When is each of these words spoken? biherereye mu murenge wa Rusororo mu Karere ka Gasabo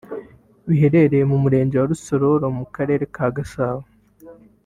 biherereye 0.67 1.23
mu 1.31 1.37
murenge 1.43 1.75
wa 1.77 1.89
Rusororo 1.91 2.47
mu 2.57 2.65
Karere 2.75 3.03
ka 3.15 3.27
Gasabo 3.35 3.83